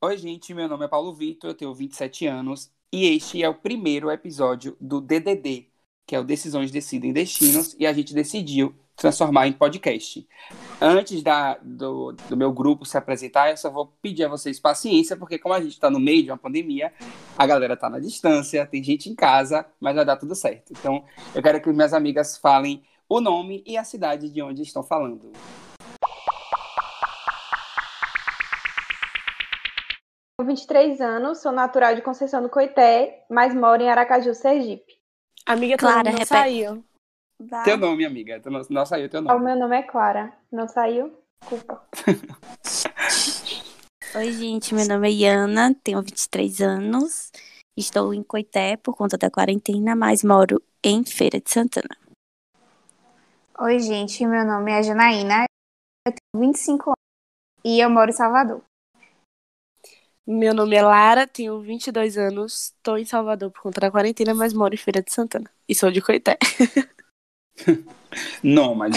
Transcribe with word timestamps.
Oi, 0.00 0.16
gente, 0.16 0.54
meu 0.54 0.68
nome 0.68 0.84
é 0.84 0.88
Paulo 0.88 1.12
Vitor, 1.12 1.50
eu 1.50 1.54
tenho 1.54 1.74
27 1.74 2.24
anos 2.28 2.70
e 2.92 3.04
este 3.16 3.42
é 3.42 3.48
o 3.48 3.54
primeiro 3.54 4.08
episódio 4.12 4.76
do 4.80 5.00
DDD, 5.00 5.66
que 6.06 6.14
é 6.14 6.20
o 6.20 6.24
Decisões 6.24 6.70
Decidem 6.70 7.12
Destinos, 7.12 7.74
e 7.76 7.84
a 7.84 7.92
gente 7.92 8.14
decidiu 8.14 8.72
transformar 8.94 9.48
em 9.48 9.52
podcast. 9.52 10.24
Antes 10.80 11.20
da, 11.20 11.58
do, 11.60 12.12
do 12.12 12.36
meu 12.36 12.52
grupo 12.52 12.84
se 12.84 12.96
apresentar, 12.96 13.50
eu 13.50 13.56
só 13.56 13.70
vou 13.70 13.88
pedir 14.00 14.22
a 14.22 14.28
vocês 14.28 14.60
paciência, 14.60 15.16
porque 15.16 15.36
como 15.36 15.52
a 15.52 15.60
gente 15.60 15.72
está 15.72 15.90
no 15.90 15.98
meio 15.98 16.22
de 16.22 16.30
uma 16.30 16.38
pandemia, 16.38 16.92
a 17.36 17.44
galera 17.44 17.74
está 17.74 17.90
na 17.90 17.98
distância, 17.98 18.64
tem 18.66 18.84
gente 18.84 19.10
em 19.10 19.16
casa, 19.16 19.66
mas 19.80 19.96
vai 19.96 20.04
dar 20.04 20.16
tudo 20.16 20.36
certo. 20.36 20.72
Então, 20.78 21.04
eu 21.34 21.42
quero 21.42 21.60
que 21.60 21.72
minhas 21.72 21.92
amigas 21.92 22.38
falem 22.38 22.84
o 23.08 23.20
nome 23.20 23.64
e 23.66 23.76
a 23.76 23.82
cidade 23.82 24.30
de 24.30 24.40
onde 24.40 24.62
estão 24.62 24.84
falando. 24.84 25.32
Tenho 30.40 30.50
23 30.50 31.00
anos, 31.00 31.38
sou 31.42 31.50
natural 31.50 31.96
de 31.96 32.02
Conceição 32.02 32.40
do 32.40 32.48
Coité, 32.48 33.24
mas 33.28 33.52
moro 33.52 33.82
em 33.82 33.90
Aracaju, 33.90 34.32
Sergipe. 34.36 34.96
Amiga, 35.44 35.76
Clara, 35.76 36.12
não 36.12 36.24
saiu. 36.24 36.84
Teu 37.64 37.76
nome, 37.76 38.06
amiga. 38.06 38.40
No- 38.46 38.64
Não 38.70 38.86
saiu 38.86 39.08
teu 39.10 39.18
O 39.18 39.22
nome. 39.24 39.44
meu 39.44 39.58
nome 39.58 39.76
é 39.76 39.82
Clara. 39.82 40.32
Não 40.52 40.68
saiu? 40.68 41.12
Desculpa. 41.40 41.84
Oi, 44.14 44.30
gente, 44.32 44.72
meu 44.76 44.86
nome 44.86 45.08
é 45.08 45.12
Iana, 45.12 45.74
tenho 45.82 46.00
23 46.00 46.60
anos, 46.60 47.32
estou 47.76 48.14
em 48.14 48.22
Coité 48.22 48.76
por 48.76 48.96
conta 48.96 49.18
da 49.18 49.28
quarentena, 49.30 49.96
mas 49.96 50.22
moro 50.22 50.62
em 50.84 51.04
Feira 51.04 51.40
de 51.40 51.50
Santana. 51.50 51.96
Oi, 53.58 53.80
gente, 53.80 54.24
meu 54.24 54.44
nome 54.46 54.70
é 54.70 54.84
Janaína, 54.84 55.46
eu 56.06 56.12
tenho 56.12 56.46
25 56.46 56.90
anos 56.90 56.96
e 57.64 57.80
eu 57.80 57.90
moro 57.90 58.10
em 58.10 58.14
Salvador. 58.14 58.62
Meu 60.30 60.52
nome 60.52 60.76
é 60.76 60.82
Lara, 60.82 61.26
tenho 61.26 61.58
22 61.62 62.18
anos, 62.18 62.74
estou 62.76 62.98
em 62.98 63.04
Salvador 63.06 63.50
por 63.50 63.62
conta 63.62 63.80
da 63.80 63.90
quarentena, 63.90 64.34
mas 64.34 64.52
moro 64.52 64.74
em 64.74 64.76
Feira 64.76 65.02
de 65.02 65.10
Santana. 65.10 65.50
E 65.66 65.74
sou 65.74 65.90
de 65.90 66.02
Coité. 66.02 66.36
Não, 68.44 68.74
mas. 68.74 68.94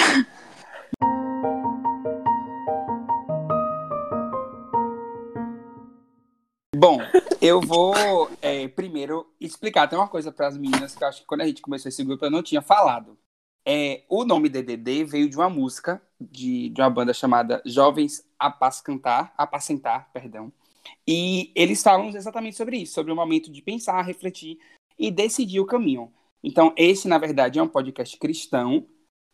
Bom, 6.76 7.00
eu 7.42 7.62
vou 7.62 7.96
é, 8.42 8.68
primeiro 8.68 9.26
explicar. 9.40 9.88
Tem 9.88 9.98
uma 9.98 10.10
coisa 10.10 10.34
para 10.34 10.48
as 10.48 10.58
meninas 10.58 10.94
que 10.94 11.02
eu 11.02 11.08
acho 11.08 11.22
que 11.22 11.28
quando 11.28 11.42
a 11.42 11.48
gente 11.48 11.62
começou 11.62 11.88
esse 11.88 12.04
grupo 12.04 12.26
eu 12.26 12.32
não 12.32 12.44
tinha 12.44 12.62
falado. 12.62 13.18
É, 13.66 14.04
o 14.10 14.26
nome 14.26 14.50
DDD 14.50 15.06
veio 15.06 15.30
de 15.30 15.38
uma 15.38 15.50
música 15.50 16.02
de, 16.20 16.68
de 16.68 16.82
uma 16.82 16.90
banda 16.90 17.14
chamada 17.14 17.62
Jovens 17.66 18.22
Apascantar, 18.38 19.34
Apacentar, 19.38 20.10
perdão. 20.12 20.52
E 21.08 21.52
eles 21.56 21.82
falam 21.82 22.10
exatamente 22.10 22.56
sobre 22.56 22.78
isso, 22.78 22.94
sobre 22.94 23.12
o 23.12 23.16
momento 23.16 23.52
de 23.52 23.62
pensar, 23.62 24.02
refletir 24.02 24.60
e 24.98 25.10
decidir 25.12 25.60
o 25.60 25.66
caminho. 25.66 26.12
Então, 26.44 26.74
esse, 26.76 27.08
na 27.08 27.18
verdade, 27.18 27.60
é 27.60 27.64
um 27.64 27.68
podcast 27.68 28.18
cristão, 28.18 28.86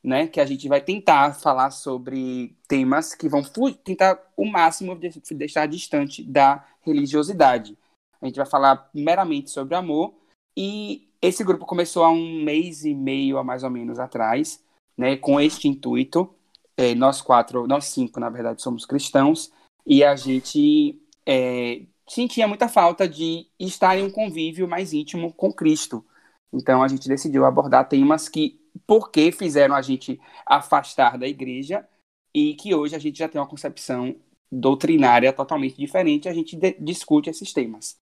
né? 0.03 0.27
Que 0.27 0.39
a 0.39 0.45
gente 0.45 0.67
vai 0.67 0.81
tentar 0.81 1.33
falar 1.33 1.71
sobre 1.71 2.55
temas 2.67 3.15
que 3.15 3.29
vão 3.29 3.41
tentar 3.83 4.19
o 4.35 4.45
máximo 4.45 4.97
de 4.97 5.09
deixar 5.35 5.67
distante 5.67 6.23
da 6.23 6.65
religiosidade. 6.81 7.77
A 8.21 8.25
gente 8.25 8.37
vai 8.37 8.45
falar 8.45 8.89
meramente 8.93 9.49
sobre 9.49 9.75
amor 9.75 10.13
e 10.57 11.07
esse 11.21 11.43
grupo 11.43 11.65
começou 11.65 12.03
há 12.03 12.09
um 12.09 12.43
mês 12.43 12.83
e 12.85 12.93
meio, 12.93 13.37
a 13.37 13.43
mais 13.43 13.63
ou 13.63 13.69
menos, 13.69 13.99
atrás, 13.99 14.63
né? 14.97 15.15
Com 15.17 15.39
este 15.39 15.67
intuito. 15.67 16.33
É, 16.79 16.93
nós 16.93 17.21
quatro, 17.21 17.65
nós 17.65 17.85
cinco, 17.85 18.19
na 18.19 18.29
verdade, 18.29 18.61
somos 18.61 18.85
cristãos 18.85 19.51
e 19.83 20.03
a 20.03 20.15
gente 20.15 21.01
é, 21.27 21.81
sentia 22.07 22.47
muita 22.47 22.69
falta 22.69 23.07
de 23.07 23.47
estar 23.59 23.97
em 23.97 24.03
um 24.03 24.09
convívio 24.09 24.67
mais 24.67 24.93
íntimo 24.93 25.33
com 25.33 25.51
Cristo. 25.51 26.05
Então 26.53 26.81
a 26.81 26.87
gente 26.87 27.09
decidiu 27.09 27.45
abordar 27.45 27.89
temas 27.89 28.29
que, 28.29 28.57
porque 28.87 29.31
fizeram 29.33 29.75
a 29.75 29.81
gente 29.81 30.17
afastar 30.45 31.17
da 31.17 31.27
igreja 31.27 31.85
e 32.33 32.53
que 32.55 32.73
hoje 32.73 32.95
a 32.95 32.99
gente 32.99 33.19
já 33.19 33.27
tem 33.27 33.41
uma 33.41 33.47
concepção 33.47 34.15
doutrinária 34.49 35.33
totalmente 35.33 35.75
diferente, 35.75 36.29
a 36.29 36.33
gente 36.33 36.57
discute 36.79 37.29
esses 37.29 37.51
temas. 37.51 37.97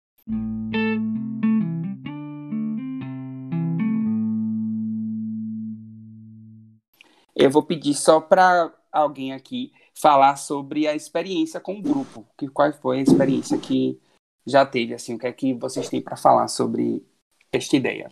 Eu 7.44 7.50
vou 7.50 7.62
pedir 7.62 7.92
só 7.92 8.22
para 8.22 8.72
alguém 8.90 9.34
aqui 9.34 9.70
falar 9.94 10.36
sobre 10.36 10.88
a 10.88 10.94
experiência 10.94 11.60
com 11.60 11.74
o 11.74 11.82
grupo, 11.82 12.26
que 12.38 12.48
qual 12.48 12.72
foi 12.72 13.00
a 13.00 13.02
experiência 13.02 13.58
que 13.58 14.00
já 14.46 14.64
teve, 14.64 14.94
assim, 14.94 15.14
o 15.14 15.18
que 15.18 15.26
é 15.26 15.32
que 15.32 15.52
vocês 15.52 15.90
têm 15.90 16.00
para 16.00 16.16
falar 16.16 16.48
sobre 16.48 17.06
esta 17.52 17.76
ideia? 17.76 18.10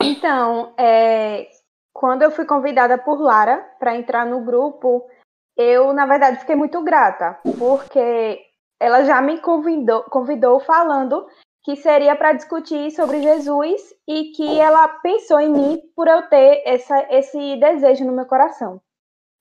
Então, 0.00 0.72
é, 0.78 1.50
quando 1.92 2.22
eu 2.22 2.30
fui 2.30 2.46
convidada 2.46 2.96
por 2.96 3.20
Lara 3.20 3.58
para 3.78 3.94
entrar 3.94 4.24
no 4.24 4.42
grupo, 4.42 5.06
eu, 5.54 5.92
na 5.92 6.06
verdade, 6.06 6.40
fiquei 6.40 6.56
muito 6.56 6.82
grata, 6.82 7.38
porque 7.58 8.40
ela 8.80 9.04
já 9.04 9.20
me 9.20 9.38
convidou, 9.38 10.02
convidou 10.04 10.60
falando 10.60 11.26
que 11.64 11.76
seria 11.76 12.16
para 12.16 12.32
discutir 12.32 12.90
sobre 12.90 13.22
Jesus 13.22 13.80
e 14.08 14.32
que 14.32 14.58
ela 14.58 14.88
pensou 14.88 15.40
em 15.40 15.50
mim 15.50 15.80
por 15.94 16.08
eu 16.08 16.28
ter 16.28 16.62
essa, 16.66 17.06
esse 17.10 17.56
desejo 17.56 18.04
no 18.04 18.12
meu 18.12 18.26
coração. 18.26 18.80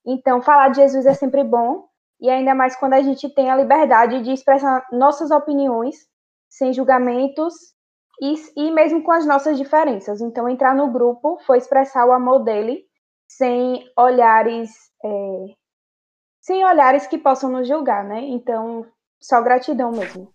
Então, 0.05 0.41
falar 0.41 0.69
de 0.69 0.77
Jesus 0.77 1.05
é 1.05 1.13
sempre 1.13 1.43
bom, 1.43 1.87
e 2.19 2.29
ainda 2.29 2.53
mais 2.53 2.75
quando 2.75 2.93
a 2.93 3.01
gente 3.01 3.27
tem 3.33 3.49
a 3.49 3.55
liberdade 3.55 4.21
de 4.21 4.31
expressar 4.31 4.85
nossas 4.91 5.31
opiniões 5.31 5.95
sem 6.47 6.71
julgamentos 6.71 7.53
e, 8.21 8.35
e 8.55 8.71
mesmo 8.71 9.03
com 9.03 9.11
as 9.11 9.25
nossas 9.25 9.57
diferenças. 9.57 10.21
Então, 10.21 10.47
entrar 10.47 10.75
no 10.75 10.91
grupo 10.91 11.39
foi 11.45 11.57
expressar 11.57 12.05
o 12.05 12.11
amor 12.11 12.43
dele 12.43 12.83
sem 13.27 13.83
olhares, 13.97 14.69
é, 15.03 15.45
sem 16.39 16.63
olhares 16.63 17.07
que 17.07 17.17
possam 17.17 17.49
nos 17.49 17.67
julgar, 17.67 18.03
né? 18.03 18.19
Então, 18.21 18.85
só 19.19 19.41
gratidão 19.41 19.91
mesmo. 19.91 20.31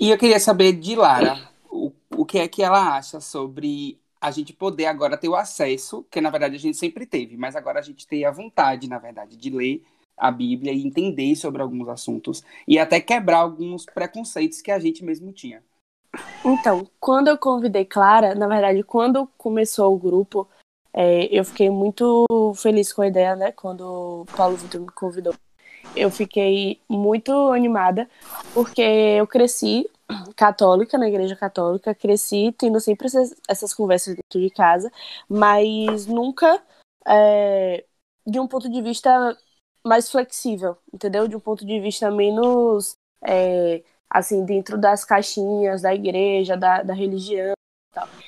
E 0.00 0.08
eu 0.08 0.16
queria 0.16 0.40
saber 0.40 0.72
de 0.72 0.96
Lara, 0.96 1.36
o, 1.70 1.92
o 2.16 2.24
que 2.24 2.38
é 2.38 2.48
que 2.48 2.62
ela 2.62 2.96
acha 2.96 3.20
sobre 3.20 4.00
a 4.18 4.30
gente 4.30 4.50
poder 4.50 4.86
agora 4.86 5.14
ter 5.14 5.28
o 5.28 5.36
acesso, 5.36 6.06
que 6.10 6.22
na 6.22 6.30
verdade 6.30 6.56
a 6.56 6.58
gente 6.58 6.78
sempre 6.78 7.04
teve, 7.04 7.36
mas 7.36 7.54
agora 7.54 7.80
a 7.80 7.82
gente 7.82 8.06
ter 8.06 8.24
a 8.24 8.30
vontade, 8.30 8.88
na 8.88 8.98
verdade, 8.98 9.36
de 9.36 9.50
ler 9.50 9.84
a 10.16 10.30
Bíblia 10.30 10.72
e 10.72 10.86
entender 10.86 11.36
sobre 11.36 11.60
alguns 11.60 11.86
assuntos 11.86 12.42
e 12.66 12.78
até 12.78 12.98
quebrar 12.98 13.40
alguns 13.40 13.84
preconceitos 13.84 14.62
que 14.62 14.70
a 14.70 14.78
gente 14.78 15.04
mesmo 15.04 15.34
tinha. 15.34 15.62
Então, 16.46 16.88
quando 16.98 17.28
eu 17.28 17.36
convidei 17.36 17.84
Clara, 17.84 18.34
na 18.34 18.48
verdade, 18.48 18.82
quando 18.82 19.26
começou 19.36 19.94
o 19.94 19.98
grupo, 19.98 20.48
é, 20.94 21.26
eu 21.26 21.44
fiquei 21.44 21.68
muito 21.68 22.26
feliz 22.56 22.90
com 22.90 23.02
a 23.02 23.06
ideia, 23.06 23.36
né? 23.36 23.52
Quando 23.52 23.82
o 23.82 24.24
Paulo 24.34 24.56
Vitor 24.56 24.80
me 24.80 24.88
convidou. 24.88 25.34
Eu 25.94 26.10
fiquei 26.10 26.80
muito 26.88 27.32
animada, 27.52 28.08
porque 28.54 28.80
eu 28.80 29.26
cresci 29.26 29.88
católica, 30.36 30.98
na 30.98 31.08
igreja 31.08 31.36
católica, 31.36 31.94
cresci 31.94 32.54
tendo 32.58 32.80
sempre 32.80 33.06
essas, 33.06 33.34
essas 33.48 33.74
conversas 33.74 34.14
dentro 34.14 34.40
de 34.40 34.50
casa, 34.50 34.90
mas 35.28 36.06
nunca 36.06 36.62
é, 37.06 37.84
de 38.26 38.40
um 38.40 38.46
ponto 38.46 38.68
de 38.68 38.82
vista 38.82 39.36
mais 39.84 40.10
flexível, 40.10 40.76
entendeu? 40.92 41.26
De 41.28 41.36
um 41.36 41.40
ponto 41.40 41.64
de 41.64 41.80
vista 41.80 42.10
menos, 42.10 42.94
é, 43.24 43.82
assim, 44.08 44.44
dentro 44.44 44.78
das 44.78 45.04
caixinhas 45.04 45.82
da 45.82 45.94
igreja, 45.94 46.56
da, 46.56 46.82
da 46.82 46.94
religião 46.94 47.54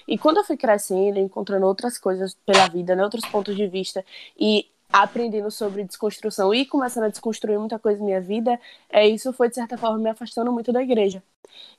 e 0.07 0.19
quando 0.19 0.39
eu 0.39 0.45
fui 0.45 0.57
crescendo, 0.57 1.19
encontrando 1.19 1.67
outras 1.67 1.99
coisas 1.99 2.35
pela 2.47 2.69
vida, 2.69 2.97
né, 2.97 3.05
outros 3.05 3.25
pontos 3.27 3.55
de 3.57 3.67
vista, 3.67 4.05
e 4.39 4.69
aprendendo 4.93 5.51
sobre 5.51 5.85
desconstrução 5.85 6.53
e 6.55 6.67
começando 6.67 7.05
a 7.05 7.09
desconstruir 7.09 7.59
muita 7.59 7.79
coisa 7.79 7.99
na 7.99 8.05
minha 8.05 8.21
vida, 8.21 8.59
é, 8.91 9.07
isso 9.07 9.33
foi, 9.33 9.49
de 9.49 9.55
certa 9.55 9.77
forma, 9.79 9.99
me 9.99 10.11
afastando 10.11 10.53
muito 10.53 10.73
da 10.73 10.83
igreja. 10.83 11.23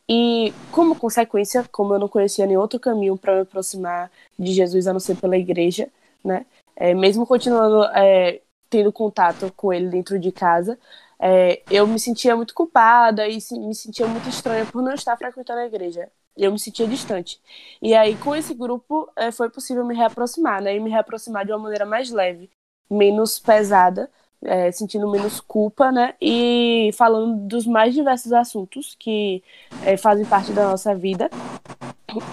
E, 0.07 0.53
como 0.71 0.95
consequência, 0.95 1.63
como 1.71 1.93
eu 1.93 1.99
não 1.99 2.07
conhecia 2.07 2.45
nenhum 2.45 2.59
outro 2.61 2.79
caminho 2.79 3.17
para 3.17 3.35
me 3.35 3.41
aproximar 3.41 4.11
de 4.37 4.53
Jesus 4.53 4.87
a 4.87 4.93
não 4.93 4.99
ser 4.99 5.15
pela 5.15 5.37
igreja, 5.37 5.89
né? 6.23 6.45
É, 6.75 6.93
mesmo 6.93 7.25
continuando 7.25 7.85
é, 7.95 8.41
tendo 8.69 8.91
contato 8.91 9.51
com 9.55 9.71
ele 9.71 9.87
dentro 9.89 10.19
de 10.19 10.31
casa, 10.31 10.79
é, 11.19 11.61
eu 11.69 11.87
me 11.87 11.99
sentia 11.99 12.35
muito 12.35 12.53
culpada 12.53 13.27
e 13.27 13.35
me 13.51 13.75
sentia 13.75 14.07
muito 14.07 14.27
estranha 14.27 14.65
por 14.65 14.81
não 14.81 14.93
estar 14.93 15.15
frequentando 15.17 15.59
a 15.61 15.65
igreja. 15.65 16.09
Eu 16.35 16.51
me 16.51 16.59
sentia 16.59 16.87
distante. 16.87 17.39
E 17.81 17.93
aí, 17.93 18.17
com 18.17 18.35
esse 18.35 18.53
grupo, 18.53 19.09
é, 19.15 19.31
foi 19.31 19.49
possível 19.49 19.85
me 19.85 19.95
reaproximar, 19.95 20.61
né? 20.61 20.75
E 20.75 20.79
me 20.79 20.89
reaproximar 20.89 21.45
de 21.45 21.51
uma 21.51 21.59
maneira 21.59 21.85
mais 21.85 22.09
leve, 22.09 22.49
menos 22.93 23.39
pesada, 23.39 24.09
é, 24.43 24.71
sentindo 24.71 25.09
menos 25.09 25.39
culpa, 25.39 25.91
né? 25.91 26.15
E 26.21 26.91
falando 26.93 27.47
dos 27.47 27.65
mais 27.65 27.93
diversos 27.93 28.31
assuntos 28.33 28.95
que 28.99 29.43
é, 29.85 29.97
fazem 29.97 30.25
parte 30.25 30.51
da 30.51 30.69
nossa 30.69 30.93
vida. 30.95 31.29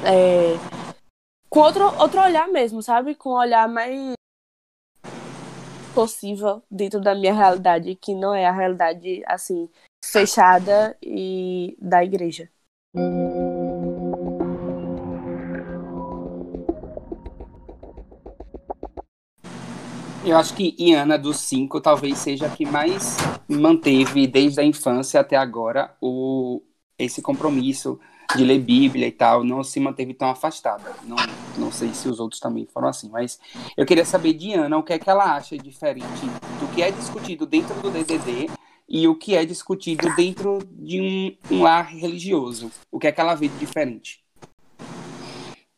É, 0.05 0.55
com 1.49 1.61
outro, 1.61 1.85
outro 2.01 2.21
olhar 2.21 2.49
mesmo, 2.49 2.83
sabe? 2.83 3.15
Com 3.15 3.31
um 3.31 3.39
olhar 3.39 3.69
mais 3.69 4.12
possível 5.95 6.62
dentro 6.71 7.01
da 7.01 7.15
minha 7.15 7.35
realidade, 7.35 7.95
que 7.97 8.15
não 8.15 8.35
é 8.35 8.47
a 8.47 8.53
realidade, 8.53 9.23
assim, 9.27 9.69
fechada 10.05 10.97
e 11.03 11.77
da 11.81 12.05
igreja. 12.05 12.49
Eu 20.23 20.37
acho 20.37 20.55
que 20.55 20.77
Iana 20.79 21.17
dos 21.17 21.39
cinco 21.39 21.81
talvez 21.81 22.19
seja 22.19 22.47
a 22.47 22.51
que 22.51 22.67
mais 22.67 23.17
manteve 23.49 24.27
desde 24.27 24.61
a 24.61 24.65
infância 24.65 25.19
até 25.19 25.37
agora 25.37 25.97
o 26.01 26.63
esse 26.99 27.23
compromisso 27.23 27.99
de 28.37 28.45
ler 28.45 28.59
Bíblia 28.59 29.07
e 29.07 29.13
tal, 29.13 29.43
não 29.43 29.65
se 29.65 29.81
manteve 29.81 30.13
tão 30.13 30.29
afastada. 30.29 30.95
Não, 31.05 31.17
não 31.57 31.73
sei 31.73 31.95
se 31.95 32.09
os 32.09 32.21
outros 32.21 32.39
também 32.39 32.67
foram 32.67 32.89
assim, 32.89 33.09
mas 33.09 33.41
eu 33.77 33.87
queria 33.87 34.05
saber 34.05 34.35
de 34.35 34.53
Ana 34.53 34.77
o 34.77 34.83
que 34.83 34.93
é 34.93 34.99
que 34.99 35.09
ela 35.09 35.35
acha 35.35 35.57
diferente 35.57 36.27
do 36.61 36.69
que 36.75 36.83
é 36.83 36.91
discutido 36.91 37.47
dentro 37.47 37.75
do 37.81 37.91
DDD 37.91 38.51
e 38.87 39.09
o 39.09 39.15
que 39.15 39.35
é 39.35 39.45
discutido 39.45 40.15
dentro 40.15 40.59
de 40.71 41.01
um, 41.01 41.57
um 41.57 41.63
lar 41.63 41.87
religioso. 41.87 42.71
O 42.91 42.99
que 42.99 43.07
é 43.07 43.13
que 43.13 43.21
ela 43.21 43.35
vê 43.35 43.49
de 43.49 43.57
diferente? 43.57 44.23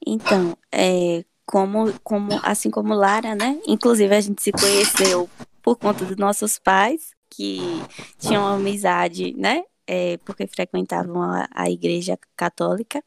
Então, 0.04 0.56
é, 0.70 1.24
como, 1.52 1.92
como, 2.02 2.40
assim 2.42 2.70
como 2.70 2.94
Lara, 2.94 3.34
né? 3.34 3.60
Inclusive 3.66 4.14
a 4.14 4.20
gente 4.22 4.42
se 4.42 4.50
conheceu 4.50 5.28
por 5.60 5.76
conta 5.76 6.02
dos 6.02 6.16
nossos 6.16 6.58
pais, 6.58 7.10
que 7.28 7.60
tinham 8.18 8.46
amizade, 8.46 9.34
né? 9.36 9.62
É, 9.86 10.16
porque 10.24 10.46
frequentavam 10.46 11.20
a, 11.20 11.46
a 11.54 11.68
igreja 11.68 12.18
católica. 12.34 13.04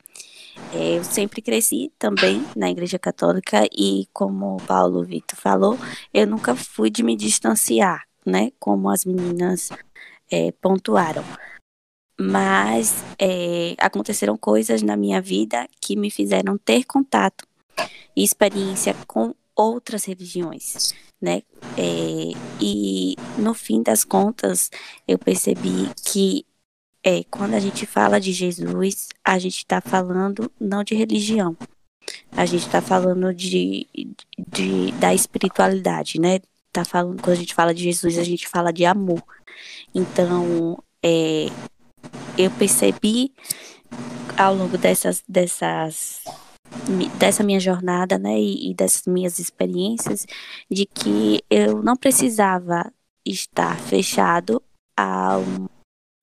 É, 0.72 1.00
eu 1.00 1.04
sempre 1.04 1.42
cresci 1.42 1.92
também 1.98 2.46
na 2.56 2.70
igreja 2.70 3.00
católica 3.00 3.68
e, 3.76 4.08
como 4.14 4.58
o 4.58 4.62
Paulo 4.62 5.04
Vitor 5.04 5.40
falou, 5.40 5.76
eu 6.14 6.28
nunca 6.28 6.56
fui 6.56 6.92
de 6.92 7.02
me 7.02 7.16
distanciar, 7.16 8.04
né? 8.24 8.52
Como 8.60 8.92
as 8.92 9.06
meninas 9.06 9.72
é, 10.30 10.52
pontuaram. 10.52 11.24
Mas 12.22 13.04
é, 13.20 13.74
aconteceram 13.80 14.38
coisas 14.38 14.84
na 14.84 14.96
minha 14.96 15.20
vida 15.20 15.68
que 15.82 15.96
me 15.96 16.12
fizeram 16.12 16.60
ter 16.60 16.84
contato 16.84 17.44
e 18.16 18.24
experiência 18.24 18.96
com 19.08 19.34
outras 19.56 20.06
religiões, 20.06 20.94
né? 21.22 21.42
É, 21.78 22.32
e 22.62 23.16
no 23.38 23.54
fim 23.54 23.82
das 23.82 24.04
contas, 24.04 24.70
eu 25.08 25.18
percebi 25.18 25.90
que 26.04 26.46
é, 27.04 27.24
quando 27.26 27.54
a 27.54 27.60
gente 27.60 27.86
fala 27.86 28.20
de 28.20 28.32
Jesus, 28.34 29.10
a 29.24 29.38
gente 29.38 29.58
está 29.58 29.80
falando 29.80 30.52
não 30.60 30.84
de 30.84 30.96
religião, 30.96 31.56
a 32.32 32.46
gente 32.46 32.66
está 32.66 32.82
falando 32.82 33.34
de, 33.34 33.88
de, 34.38 34.92
da 34.94 35.14
espiritualidade, 35.14 36.20
né? 36.20 36.40
Tá 36.72 36.84
falando, 36.84 37.22
quando 37.22 37.38
a 37.38 37.40
gente 37.40 37.54
fala 37.54 37.74
de 37.74 37.84
Jesus, 37.84 38.18
a 38.18 38.24
gente 38.24 38.48
fala 38.48 38.74
de 38.74 38.86
amor. 38.86 39.24
Então, 39.94 40.78
é, 41.02 41.48
eu 42.38 42.52
percebi 42.52 43.32
ao 44.38 44.54
longo 44.54 44.78
dessas, 44.78 45.24
dessas 45.28 46.22
dessa 47.18 47.44
minha 47.44 47.60
jornada, 47.60 48.18
né, 48.18 48.40
e, 48.40 48.72
e 48.72 48.74
dessas 48.74 49.06
minhas 49.06 49.40
experiências, 49.40 50.26
de 50.70 50.86
que 50.86 51.44
eu 51.50 51.82
não 51.82 51.96
precisava 51.96 52.92
estar 53.26 53.78
fechado 53.80 54.62
a 54.98 55.38
um, 55.38 55.68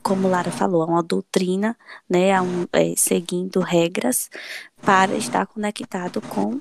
como 0.02 0.28
Lara 0.28 0.50
falou, 0.50 0.82
a 0.82 0.87
uma 0.87 1.02
doutrina, 1.02 1.76
né, 2.08 2.34
a 2.34 2.43
um, 2.43 2.66
é, 2.72 2.94
seguindo 2.96 3.60
regras 3.60 4.31
para 4.82 5.14
estar 5.14 5.46
conectado 5.46 6.20
com 6.20 6.60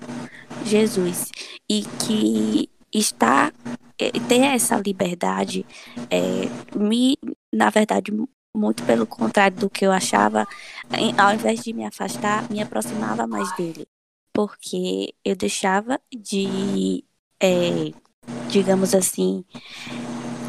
Jesus. 0.66 1.32
E 1.70 1.84
que 1.84 2.70
estar 2.94 3.54
é, 3.98 4.12
ter 4.28 4.42
essa 4.42 4.78
liberdade 4.78 5.66
é, 6.10 6.78
me 6.78 7.18
na 7.54 7.70
verdade 7.70 8.12
muito 8.56 8.84
pelo 8.84 9.06
contrário 9.06 9.58
do 9.58 9.70
que 9.70 9.86
eu 9.86 9.92
achava, 9.92 10.48
ao 11.18 11.34
invés 11.34 11.62
de 11.62 11.74
me 11.74 11.86
afastar, 11.86 12.50
me 12.50 12.62
aproximava 12.62 13.26
mais 13.26 13.56
dele. 13.56 13.88
Porque 14.34 15.14
eu 15.26 15.36
deixava 15.36 16.00
de, 16.14 17.04
é, 17.40 17.92
digamos 18.50 18.94
assim, 18.96 19.44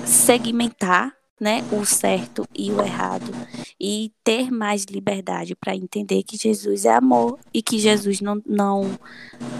segmentar 0.04 1.14
né, 1.40 1.60
o 1.72 1.84
certo 1.84 2.46
e 2.54 2.70
o 2.70 2.80
errado 2.80 3.32
e 3.80 4.12
ter 4.22 4.48
mais 4.52 4.84
liberdade 4.84 5.56
para 5.56 5.74
entender 5.74 6.22
que 6.22 6.36
Jesus 6.36 6.84
é 6.84 6.94
amor 6.94 7.36
e 7.52 7.60
que 7.60 7.80
Jesus 7.80 8.20
não, 8.20 8.40
não, 8.46 8.96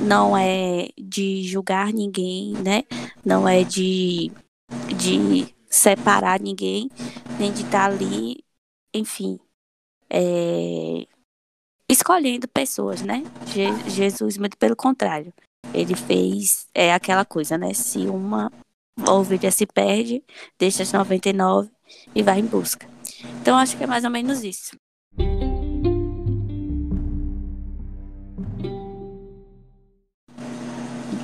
não 0.00 0.36
é 0.36 0.90
de 0.96 1.42
julgar 1.42 1.92
ninguém, 1.92 2.52
né? 2.52 2.84
Não 3.24 3.48
é 3.48 3.64
de, 3.64 4.30
de 4.96 5.52
separar 5.72 6.38
ninguém, 6.38 6.90
nem 7.38 7.50
de 7.50 7.62
estar 7.62 7.88
tá 7.88 7.94
ali, 7.94 8.44
enfim, 8.92 9.40
é, 10.10 11.06
escolhendo 11.88 12.46
pessoas, 12.46 13.00
né? 13.00 13.22
Je 13.46 13.90
Jesus, 13.90 14.36
muito 14.36 14.58
pelo 14.58 14.76
contrário. 14.76 15.32
Ele 15.72 15.96
fez 15.96 16.68
é, 16.74 16.92
aquela 16.92 17.24
coisa, 17.24 17.56
né? 17.56 17.72
Se 17.72 18.00
uma 18.00 18.52
ovelha 19.08 19.50
se 19.50 19.66
perde, 19.66 20.22
deixa 20.58 20.82
as 20.82 20.92
99 20.92 21.70
e 22.14 22.22
vai 22.22 22.38
em 22.38 22.46
busca. 22.46 22.86
Então, 23.40 23.56
acho 23.56 23.76
que 23.76 23.84
é 23.84 23.86
mais 23.86 24.04
ou 24.04 24.10
menos 24.10 24.44
isso. 24.44 24.76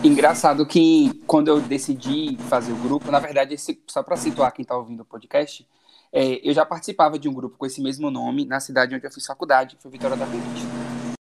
Engraçado 0.05 0.65
que 0.65 1.11
quando 1.27 1.49
eu 1.49 1.61
decidi 1.61 2.37
fazer 2.49 2.73
o 2.73 2.77
grupo, 2.77 3.11
na 3.11 3.19
verdade, 3.19 3.55
esse, 3.55 3.83
só 3.89 4.01
para 4.01 4.17
situar 4.17 4.53
quem 4.53 4.63
está 4.63 4.77
ouvindo 4.77 5.01
o 5.01 5.05
podcast, 5.05 5.67
é, 6.13 6.41
eu 6.49 6.55
já 6.55 6.65
participava 6.65 7.19
de 7.19 7.29
um 7.29 7.33
grupo 7.33 7.57
com 7.59 7.67
esse 7.67 7.83
mesmo 7.83 8.09
nome 8.09 8.45
na 8.45 8.61
cidade 8.61 8.95
onde 8.95 9.05
eu 9.05 9.11
fiz 9.11 9.27
faculdade, 9.27 9.75
que 9.75 9.83
foi 9.83 9.91
Vitória 9.91 10.17
da 10.17 10.25
Conquista. 10.25 10.69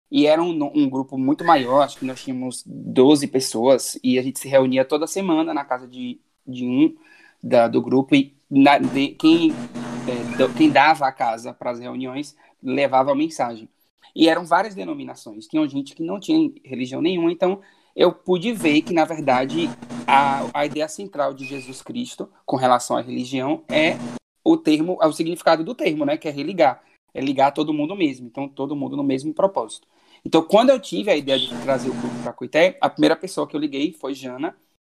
E 0.10 0.26
era 0.26 0.42
um, 0.42 0.72
um, 0.76 0.90
grupo 0.90 1.18
muito 1.20 1.44
maior, 1.44 1.82
acho 1.82 2.00
que 2.00 2.06
nós 2.06 2.24
tínhamos 2.24 2.64
12 2.66 3.28
pessoas, 3.28 3.98
e 4.04 4.18
a 4.18 4.24
gente 4.24 4.40
se 4.40 4.48
reunia 4.48 4.84
toda 4.84 5.06
semana 5.06 5.54
na 5.54 5.64
casa 5.64 5.88
de, 5.88 6.20
de 6.46 6.66
um 6.66 6.96
da, 7.44 7.68
do 7.68 7.82
grupo, 7.82 8.16
e 8.16 8.36
na, 8.50 8.80
de, 8.80 9.10
quem, 9.10 9.52
é, 9.52 10.58
quem 10.58 10.72
dava 10.72 11.08
a 11.08 11.12
casa 11.12 11.54
para 11.54 11.72
as 11.72 11.80
reuniões 11.80 12.36
levava 12.62 13.12
a 13.12 13.16
mensagem. 13.16 13.70
E 14.16 14.28
eram 14.28 14.46
várias 14.46 14.74
denominações, 14.74 15.48
tinha 15.48 15.68
gente 15.68 15.94
que 15.96 16.04
não 16.04 16.20
tinha 16.20 16.52
religião 16.64 17.02
nenhuma, 17.02 17.32
então 17.32 17.62
eu 17.96 18.12
pude 18.12 18.52
ver 18.54 18.82
que, 18.82 18.94
na 18.94 19.06
verdade, 19.06 19.70
a, 20.08 20.46
a 20.54 20.66
ideia 20.66 20.88
central 20.88 21.34
de 21.34 21.46
Jesus 21.46 21.82
Cristo 21.82 22.30
com 22.46 22.58
relação 22.58 22.98
à 22.98 23.02
religião 23.02 23.64
é 23.70 23.98
o 24.44 24.58
termo, 24.58 24.98
é 25.02 25.08
o 25.08 25.14
significado 25.14 25.64
do 25.64 25.76
termo, 25.76 26.06
né? 26.06 26.18
Que 26.18 26.28
é 26.28 26.32
religar. 26.32 26.84
É 27.14 27.22
ligar 27.22 27.52
todo 27.52 27.74
mundo 27.74 27.96
mesmo. 27.96 28.28
Então, 28.28 28.48
todo 28.50 28.76
mundo 28.76 28.98
no 28.98 29.04
mesmo 29.04 29.34
propósito. 29.34 29.88
Então, 30.26 30.42
quando 30.42 30.70
eu 30.70 30.80
tive 30.80 31.12
a 31.12 31.16
ideia 31.16 31.38
de 31.38 31.50
trazer 31.62 31.90
o 31.90 31.94
grupo 31.94 32.16
para 32.24 32.34
Coité, 32.34 32.78
a 32.82 32.90
primeira 32.90 33.16
pessoa 33.16 33.48
que 33.48 33.56
eu 33.56 33.60
liguei 33.60 33.94
foi 33.94 34.14
Jana. 34.14 34.56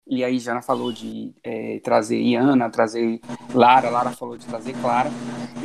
E 0.07 0.23
aí 0.23 0.39
Jana 0.39 0.61
falou 0.61 0.93
de 0.93 1.35
é, 1.43 1.81
trazer 1.81 2.21
Iana, 2.21 2.69
trazer 2.69 3.21
Lara, 3.55 3.89
Lara 3.89 4.11
falou 4.11 4.37
de 4.37 4.47
trazer 4.47 4.75
Clara. 4.81 5.11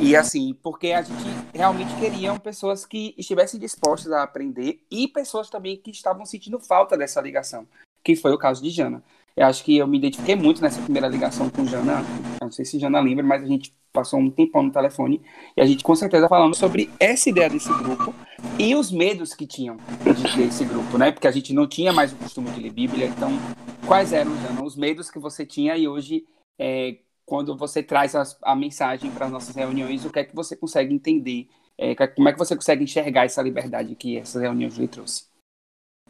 E 0.00 0.16
assim, 0.16 0.54
porque 0.62 0.92
a 0.92 1.02
gente 1.02 1.28
realmente 1.52 1.94
queria 1.96 2.38
pessoas 2.38 2.86
que 2.86 3.14
estivessem 3.18 3.60
dispostas 3.60 4.12
a 4.12 4.22
aprender 4.22 4.80
e 4.90 5.06
pessoas 5.06 5.50
também 5.50 5.76
que 5.76 5.90
estavam 5.90 6.24
sentindo 6.24 6.58
falta 6.58 6.96
dessa 6.96 7.20
ligação, 7.20 7.66
que 8.02 8.16
foi 8.16 8.32
o 8.32 8.38
caso 8.38 8.62
de 8.62 8.70
Jana. 8.70 9.02
Eu 9.36 9.46
acho 9.46 9.64
que 9.64 9.76
eu 9.76 9.86
me 9.86 9.98
identifiquei 9.98 10.34
muito 10.34 10.60
nessa 10.60 10.80
primeira 10.82 11.08
ligação 11.08 11.48
com 11.48 11.64
Jana. 11.64 12.02
Não 12.40 12.50
sei 12.50 12.64
se 12.64 12.78
Jana 12.78 13.00
lembra, 13.00 13.24
mas 13.24 13.42
a 13.42 13.46
gente 13.46 13.74
passou 13.92 14.20
um 14.20 14.30
tempão 14.30 14.62
no 14.62 14.72
telefone 14.72 15.20
e 15.56 15.60
a 15.60 15.66
gente 15.66 15.82
com 15.82 15.94
certeza 15.94 16.28
falando 16.28 16.54
sobre 16.54 16.90
essa 16.98 17.28
ideia 17.28 17.50
desse 17.50 17.72
grupo 17.72 18.14
e 18.58 18.74
os 18.74 18.90
medos 18.90 19.34
que 19.34 19.46
tinham 19.46 19.76
de 19.76 20.36
ter 20.36 20.42
esse 20.42 20.64
grupo, 20.64 20.96
né? 20.96 21.10
Porque 21.10 21.26
a 21.26 21.30
gente 21.30 21.52
não 21.52 21.66
tinha 21.66 21.92
mais 21.92 22.12
o 22.12 22.16
costume 22.16 22.50
de 22.50 22.60
ler 22.60 22.72
Bíblia, 22.72 23.06
então 23.06 23.30
quais 23.86 24.12
eram, 24.12 24.36
Jana, 24.42 24.62
os 24.62 24.76
medos 24.76 25.10
que 25.10 25.18
você 25.18 25.44
tinha 25.44 25.76
e 25.76 25.88
hoje, 25.88 26.24
é, 26.58 26.98
quando 27.24 27.56
você 27.56 27.82
traz 27.82 28.14
a, 28.14 28.22
a 28.42 28.54
mensagem 28.54 29.10
para 29.10 29.26
as 29.26 29.32
nossas 29.32 29.54
reuniões, 29.54 30.04
o 30.04 30.10
que 30.10 30.18
é 30.18 30.24
que 30.24 30.34
você 30.34 30.56
consegue 30.56 30.94
entender? 30.94 31.48
É, 31.78 31.94
como 32.08 32.28
é 32.28 32.32
que 32.32 32.38
você 32.38 32.54
consegue 32.54 32.84
enxergar 32.84 33.24
essa 33.24 33.40
liberdade 33.40 33.94
que 33.94 34.18
essas 34.18 34.42
reuniões 34.42 34.76
lhe 34.76 34.86
trouxe? 34.86 35.28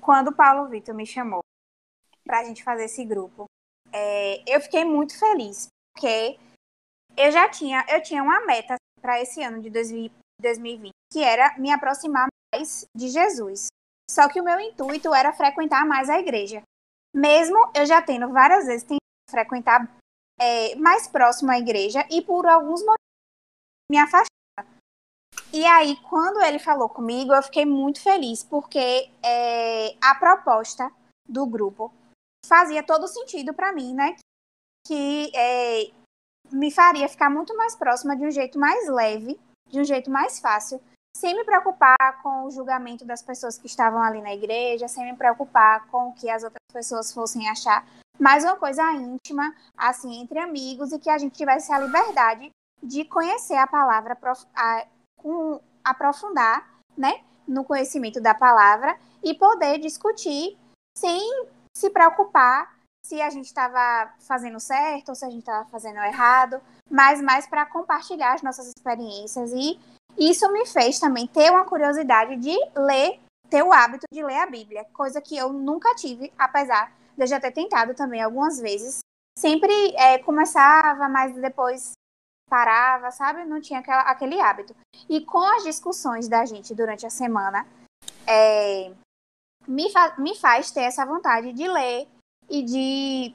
Quando 0.01 0.29
o 0.29 0.35
Paulo 0.35 0.69
Vitor 0.69 0.95
me 0.95 1.07
chamou 1.07 1.41
para 2.25 2.41
a 2.41 2.45
gente 2.45 2.63
fazer 2.63 2.85
esse 2.85 3.05
grupo, 3.05 3.47
é, 3.93 4.43
eu 4.47 4.61
fiquei 4.61 4.85
muito 4.85 5.19
feliz, 5.19 5.69
porque 5.95 6.39
eu 7.17 7.31
já 7.33 7.49
tinha, 7.49 7.85
eu 7.89 8.03
tinha 8.03 8.23
uma 8.23 8.45
meta 8.47 8.77
para 9.01 9.21
esse 9.21 9.43
ano 9.43 9.61
de 9.61 9.71
2020, 9.71 10.91
que 11.13 11.23
era 11.23 11.57
me 11.59 11.73
aproximar 11.73 12.27
mais 12.55 12.85
de 12.97 13.09
Jesus. 13.09 13.69
Só 14.11 14.29
que 14.29 14.41
o 14.41 14.45
meu 14.45 14.59
intuito 14.61 15.15
era 15.15 15.33
frequentar 15.33 15.87
mais 15.87 16.11
a 16.11 16.19
igreja. 16.19 16.63
Mesmo 17.15 17.59
eu 17.75 17.87
já 17.87 18.03
tendo 18.03 18.29
várias 18.33 18.67
vezes 18.67 18.83
tentado 18.83 19.01
frequentar 19.29 19.89
é, 20.41 20.75
mais 20.77 21.07
próximo 21.07 21.51
à 21.51 21.59
igreja 21.59 22.07
e 22.11 22.23
por 22.23 22.47
alguns 22.47 22.81
motivos 22.81 22.97
me 23.91 23.99
afastar. 23.99 24.27
E 25.53 25.65
aí, 25.67 25.97
quando 26.09 26.41
ele 26.43 26.59
falou 26.59 26.89
comigo, 26.89 27.35
eu 27.35 27.43
fiquei 27.43 27.65
muito 27.65 28.01
feliz, 28.01 28.43
porque 28.43 29.11
é, 29.23 29.97
a 30.01 30.15
proposta 30.15 30.91
do 31.29 31.47
grupo 31.47 31.93
fazia 32.51 32.83
todo 32.83 33.07
sentido 33.07 33.55
para 33.55 33.73
mim, 33.73 33.95
né? 33.95 34.17
que 34.87 35.31
é, 35.35 35.91
me 36.51 36.71
faria 36.71 37.09
ficar 37.09 37.31
muito 37.31 37.57
mais 37.57 37.77
próxima 37.77 38.17
de 38.17 38.27
um 38.27 38.31
jeito 38.31 38.59
mais 38.59 38.89
leve, 38.89 39.39
de 39.69 39.81
um 39.81 39.85
jeito 39.85 40.11
mais 40.11 40.41
fácil, 40.41 40.81
sem 41.17 41.35
me 41.35 41.45
preocupar 41.45 42.21
com 42.23 42.45
o 42.45 42.51
julgamento 42.51 43.05
das 43.05 43.23
pessoas 43.23 43.57
que 43.57 43.67
estavam 43.67 44.03
ali 44.03 44.21
na 44.21 44.35
igreja, 44.35 44.89
sem 44.89 45.05
me 45.05 45.17
preocupar 45.17 45.87
com 45.89 46.09
o 46.09 46.13
que 46.13 46.29
as 46.29 46.43
outras 46.43 46.61
pessoas 46.73 47.13
fossem 47.13 47.49
achar, 47.49 47.87
mas 48.19 48.45
uma 48.45 48.57
coisa 48.57 48.83
íntima, 48.93 49.55
assim, 49.77 50.21
entre 50.21 50.39
amigos 50.39 50.93
e 50.93 50.99
que 50.99 51.11
a 51.11 51.19
gente 51.19 51.37
tivesse 51.37 51.73
a 51.73 51.79
liberdade 51.79 52.51
de 52.83 53.05
conhecer 53.05 53.57
a 53.57 53.67
palavra, 53.67 54.19
a, 54.57 54.87
com, 55.17 55.61
aprofundar, 55.85 56.79
né, 56.97 57.23
no 57.47 57.65
conhecimento 57.65 58.21
da 58.21 58.35
palavra 58.35 58.99
e 59.23 59.35
poder 59.35 59.79
discutir 59.79 60.59
sem 60.97 61.47
se 61.77 61.91
preocupar 61.91 62.79
se 63.05 63.21
a 63.21 63.31
gente 63.31 63.47
estava 63.47 64.13
fazendo 64.21 64.61
certo 64.61 65.11
ou 65.11 65.15
se 65.15 65.25
a 65.25 65.31
gente 65.31 65.41
estava 65.41 65.69
fazendo 65.71 65.99
errado, 65.99 66.61
mas 66.91 67.21
mais 67.21 67.47
para 67.47 67.67
compartilhar 67.67 68.35
as 68.35 68.43
nossas 68.43 68.69
experiências 68.69 69.53
e 69.53 69.81
isso 70.19 70.51
me 70.53 70.67
fez 70.67 70.99
também 70.99 71.27
ter 71.27 71.51
uma 71.51 71.65
curiosidade 71.65 72.37
de 72.37 72.57
ler, 72.77 73.21
ter 73.49 73.63
o 73.63 73.73
hábito 73.73 74.07
de 74.13 74.23
ler 74.23 74.39
a 74.39 74.47
Bíblia, 74.47 74.85
coisa 74.93 75.21
que 75.21 75.37
eu 75.37 75.53
nunca 75.53 75.95
tive, 75.95 76.33
apesar 76.39 76.93
de 77.17 77.23
eu 77.23 77.27
já 77.27 77.41
ter 77.41 77.53
tentado 77.53 77.95
também 77.95 78.23
algumas 78.23 78.59
vezes. 78.59 78.99
Sempre 79.39 79.73
é, 79.97 80.19
começava, 80.19 81.09
mas 81.09 81.35
depois 81.35 81.93
parava, 82.49 83.11
sabe? 83.11 83.45
Não 83.45 83.61
tinha 83.61 83.81
aquela, 83.81 84.03
aquele 84.03 84.41
hábito. 84.41 84.75
E 85.09 85.25
com 85.25 85.43
as 85.57 85.63
discussões 85.63 86.29
da 86.29 86.45
gente 86.45 86.75
durante 86.75 87.07
a 87.07 87.11
semana, 87.11 87.67
é, 88.27 88.93
me, 89.67 89.91
fa 89.91 90.15
me 90.19 90.37
faz 90.37 90.71
ter 90.71 90.83
essa 90.83 91.05
vontade 91.05 91.53
de 91.53 91.69
ler 91.69 92.09
e 92.49 92.63
de 92.63 93.35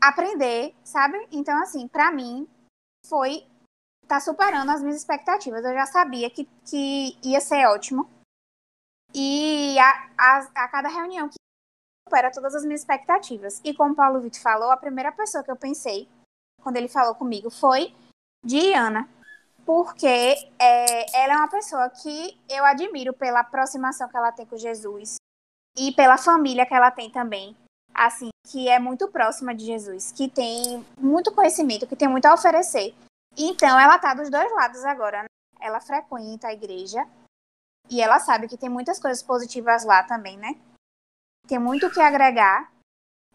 aprender, 0.00 0.74
sabe? 0.84 1.26
Então, 1.30 1.60
assim, 1.62 1.88
para 1.88 2.10
mim, 2.10 2.48
foi 3.06 3.46
tá 4.06 4.20
superando 4.20 4.70
as 4.70 4.82
minhas 4.82 4.98
expectativas. 4.98 5.64
Eu 5.64 5.74
já 5.74 5.86
sabia 5.86 6.28
que, 6.30 6.44
que 6.66 7.18
ia 7.22 7.40
ser 7.40 7.66
ótimo. 7.66 8.08
E 9.14 9.78
a, 9.78 10.10
a, 10.18 10.38
a 10.54 10.68
cada 10.68 10.88
reunião 10.88 11.28
que 11.28 11.36
supera 12.06 12.30
todas 12.30 12.54
as 12.54 12.64
minhas 12.64 12.80
expectativas. 12.80 13.60
E 13.64 13.72
como 13.72 13.92
o 13.92 13.96
Paulo 13.96 14.20
Vitor 14.20 14.40
falou, 14.40 14.70
a 14.70 14.76
primeira 14.76 15.12
pessoa 15.12 15.42
que 15.42 15.50
eu 15.50 15.56
pensei, 15.56 16.08
quando 16.62 16.76
ele 16.76 16.88
falou 16.88 17.14
comigo, 17.14 17.50
foi 17.50 17.94
Diana. 18.44 19.08
Porque 19.64 20.06
é, 20.06 21.22
ela 21.22 21.32
é 21.32 21.36
uma 21.36 21.48
pessoa 21.48 21.88
que 21.88 22.38
eu 22.50 22.64
admiro 22.66 23.14
pela 23.14 23.40
aproximação 23.40 24.08
que 24.08 24.16
ela 24.16 24.32
tem 24.32 24.44
com 24.44 24.58
Jesus 24.58 25.16
e 25.76 25.92
pela 25.92 26.16
família 26.16 26.66
que 26.66 26.74
ela 26.74 26.90
tem 26.90 27.10
também. 27.10 27.56
Assim, 27.92 28.28
que 28.48 28.68
é 28.68 28.78
muito 28.78 29.08
próxima 29.08 29.54
de 29.54 29.64
Jesus, 29.64 30.10
que 30.10 30.28
tem 30.28 30.84
muito 30.98 31.32
conhecimento, 31.32 31.86
que 31.86 31.96
tem 31.96 32.08
muito 32.08 32.26
a 32.26 32.34
oferecer. 32.34 32.94
Então, 33.36 33.78
ela 33.78 33.98
tá 33.98 34.14
dos 34.14 34.30
dois 34.30 34.50
lados 34.52 34.84
agora. 34.84 35.22
Né? 35.22 35.28
Ela 35.60 35.80
frequenta 35.80 36.48
a 36.48 36.52
igreja 36.52 37.06
e 37.90 38.00
ela 38.00 38.18
sabe 38.18 38.48
que 38.48 38.56
tem 38.56 38.68
muitas 38.68 38.98
coisas 38.98 39.22
positivas 39.22 39.84
lá 39.84 40.02
também, 40.02 40.36
né? 40.36 40.58
Tem 41.46 41.58
muito 41.58 41.86
o 41.86 41.90
que 41.90 42.00
agregar. 42.00 42.72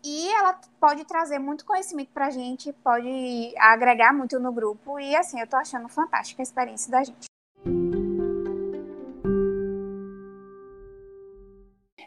E 0.03 0.29
ela 0.29 0.59
pode 0.79 1.05
trazer 1.05 1.39
muito 1.39 1.65
conhecimento 1.65 2.11
pra 2.11 2.29
gente, 2.29 2.71
pode 2.71 3.53
agregar 3.57 4.13
muito 4.13 4.39
no 4.39 4.51
grupo. 4.51 4.99
E 4.99 5.15
assim, 5.15 5.39
eu 5.39 5.47
tô 5.47 5.57
achando 5.57 5.89
fantástica 5.89 6.41
a 6.41 6.43
experiência 6.43 6.89
da 6.89 7.03
gente. 7.03 7.28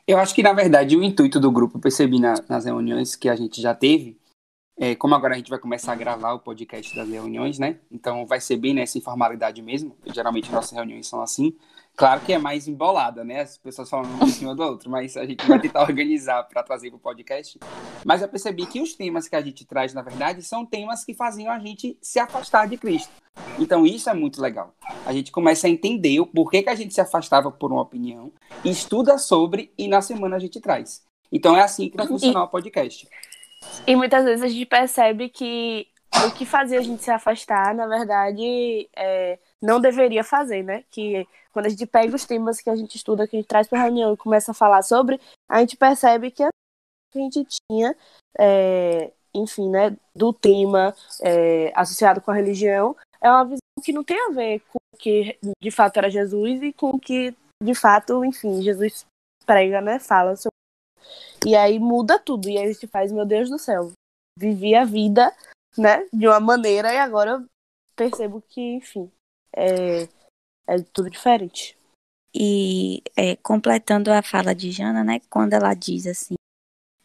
Eu 0.07 0.19
acho 0.19 0.35
que, 0.35 0.43
na 0.43 0.53
verdade, 0.53 0.97
o 0.97 1.03
intuito 1.03 1.39
do 1.39 1.51
grupo, 1.51 1.77
eu 1.77 1.81
percebi 1.81 2.19
na, 2.19 2.35
nas 2.49 2.65
reuniões 2.65 3.15
que 3.15 3.29
a 3.29 3.37
gente 3.37 3.61
já 3.61 3.75
teve, 3.75 4.21
é, 4.77 4.95
como 4.95 5.15
agora 5.15 5.35
a 5.35 5.37
gente 5.37 5.51
vai 5.51 5.59
começar 5.59 5.93
a 5.93 5.97
gravar 5.97 6.33
o 6.33 6.41
podcast 6.41 6.95
das 6.97 7.09
reuniões, 7.09 7.59
né? 7.59 7.79
Então 7.91 8.27
vai 8.27 8.41
ser 8.41 8.57
bem 8.57 8.75
nessa 8.75 8.99
informalidade 8.99 9.63
mesmo. 9.63 9.97
Geralmente 10.13 10.51
nossas 10.51 10.73
reuniões 10.73 11.07
são 11.07 11.23
assim. 11.23 11.55
Claro 11.95 12.21
que 12.23 12.33
é 12.33 12.39
mais 12.39 12.67
embolada, 12.67 13.23
né? 13.23 13.41
As 13.41 13.59
pessoas 13.59 13.89
falam 13.89 14.11
um 14.11 14.25
em 14.25 14.31
cima 14.31 14.55
do 14.55 14.63
outro, 14.63 14.91
mas 14.91 15.17
a 15.17 15.27
gente 15.27 15.47
vai 15.47 15.61
tentar 15.61 15.83
organizar 15.85 16.43
para 16.45 16.63
trazer 16.63 16.89
para 16.89 16.97
o 16.97 17.01
podcast. 17.01 17.59
Mas 18.05 18.23
eu 18.23 18.29
percebi 18.29 18.65
que 18.65 18.81
os 18.81 18.95
temas 18.95 19.29
que 19.29 19.37
a 19.37 19.41
gente 19.43 19.65
traz, 19.67 19.93
na 19.93 20.03
verdade, 20.03 20.43
são 20.43 20.65
temas 20.65 21.05
que 21.05 21.13
faziam 21.13 21.53
a 21.53 21.59
gente 21.59 21.97
se 22.01 22.19
afastar 22.19 22.67
de 22.67 22.79
Cristo. 22.79 23.13
Então 23.59 23.87
isso 23.87 24.09
é 24.09 24.15
muito 24.15 24.41
legal. 24.41 24.75
A 25.05 25.13
gente 25.13 25.31
começa 25.31 25.67
a 25.67 25.71
entender 25.71 26.19
o 26.21 26.27
porquê 26.27 26.63
que 26.63 26.71
a 26.71 26.75
gente 26.75 26.95
se 26.95 27.01
afastava 27.01 27.51
por 27.51 27.71
uma 27.71 27.83
opinião, 27.83 28.33
estuda 28.65 29.19
sobre 29.19 29.73
e 29.77 29.87
na 29.87 30.01
semana 30.01 30.37
a 30.37 30.39
gente 30.39 30.61
traz. 30.61 31.03
Então 31.31 31.57
é 31.57 31.63
assim 31.63 31.89
que 31.89 31.97
vai 31.97 32.07
funcionar 32.07 32.45
o 32.45 32.49
podcast. 32.49 33.09
E 33.87 33.95
muitas 33.97 34.25
vezes 34.25 34.43
a 34.43 34.49
gente 34.49 34.67
percebe 34.67 35.29
que 35.29 35.87
o 36.27 36.31
que 36.33 36.45
fazia 36.45 36.79
a 36.79 36.83
gente 36.83 37.03
se 37.03 37.11
afastar, 37.11 37.75
na 37.75 37.87
verdade, 37.87 38.89
é, 38.95 39.39
não 39.61 39.81
deveria 39.81 40.23
fazer, 40.23 40.63
né? 40.63 40.85
Que 40.91 41.27
quando 41.53 41.67
a 41.67 41.69
gente 41.69 41.87
pega 41.87 42.15
os 42.15 42.25
temas 42.25 42.61
que 42.61 42.71
a 42.71 42.77
gente 42.77 42.97
estuda, 42.97 43.27
que 43.27 43.37
a 43.37 43.39
gente 43.39 43.49
traz 43.49 43.69
para 43.69 43.83
reunião 43.83 44.13
e 44.13 44.17
começa 44.17 44.51
a 44.53 44.55
falar 44.55 44.83
sobre, 44.83 45.21
a 45.49 45.61
gente 45.61 45.77
percebe 45.77 46.31
que 46.31 46.43
a 46.43 46.51
gente 47.15 47.45
tinha, 47.45 47.95
é, 48.39 49.13
enfim, 49.35 49.69
né, 49.69 49.97
do 50.15 50.33
tema 50.33 50.95
é, 51.21 51.73
associado 51.75 52.21
com 52.21 52.31
a 52.31 52.35
religião, 52.35 52.97
é 53.21 53.31
uma 53.31 53.45
visão 53.45 53.59
que 53.85 53.93
não 53.93 54.03
tem 54.03 54.19
a 54.19 54.31
ver 54.31 54.61
com 54.61 54.79
o 54.95 54.97
que 54.97 55.39
de 55.63 55.71
fato 55.71 55.99
era 55.99 56.11
Jesus 56.11 56.63
e 56.63 56.73
com 56.73 56.91
o 56.91 56.99
que 56.99 57.35
de 57.63 57.75
fato, 57.75 58.25
enfim, 58.25 58.63
Jesus 58.63 59.07
prega, 59.47 59.81
né, 59.81 59.99
fala 59.99 60.35
sobre 60.37 60.53
e 61.45 61.57
aí 61.57 61.79
muda 61.79 62.19
tudo. 62.19 62.49
E 62.49 62.57
aí 62.57 62.65
a 62.65 62.73
gente 62.73 62.87
faz, 62.87 63.13
meu 63.13 63.27
Deus 63.27 63.51
do 63.51 63.59
céu, 63.59 63.93
vivi 64.39 64.75
a 64.75 64.85
vida, 64.85 65.35
né, 65.77 66.07
de 66.13 66.27
uma 66.27 66.41
maneira 66.41 66.93
e 66.93 66.99
agora 66.99 67.33
eu 67.33 67.47
percebo 67.97 68.43
que, 68.49 68.61
enfim, 68.61 69.11
é, 69.55 70.09
é 70.67 70.79
tudo 70.93 71.11
diferente. 71.11 71.77
E 72.35 73.03
é, 73.17 73.37
completando 73.37 74.11
a 74.13 74.23
fala 74.23 74.55
de 74.55 74.71
Jana, 74.71 75.05
né, 75.05 75.21
quando 75.29 75.53
ela 75.53 75.75
diz 75.75 76.07
assim, 76.07 76.35